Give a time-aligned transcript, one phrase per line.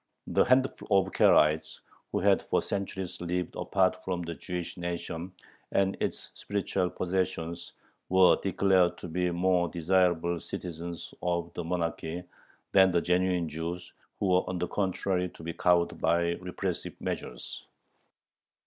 [0.25, 1.77] The handful of Karaites,
[2.11, 5.31] who had for centuries lived apart from the Jewish nation
[5.73, 7.73] and its spiritual possessions,
[8.09, 12.23] were declared to be more desirable citizens of the monarchy
[12.71, 17.63] than the genuine Jews, who were on the contrary to be cowed by repressive measures.